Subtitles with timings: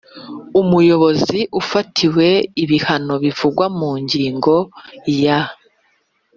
[0.61, 2.27] Umuyobozi ufatiwe
[2.63, 4.55] ibihano bivugwa mu ngingo
[5.23, 5.39] ya